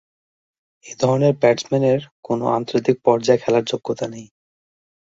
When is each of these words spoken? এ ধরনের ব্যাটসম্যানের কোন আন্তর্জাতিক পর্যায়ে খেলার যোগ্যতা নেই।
এ 0.85 0.99
ধরনের 0.99 1.33
ব্যাটসম্যানের 1.41 1.99
কোন 2.23 2.39
আন্তর্জাতিক 2.57 2.97
পর্যায়ে 3.05 3.41
খেলার 3.43 3.63
যোগ্যতা 3.63 4.05
নেই। 4.07 4.27